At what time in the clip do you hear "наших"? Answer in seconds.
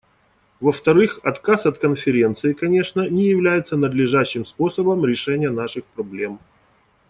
5.51-5.85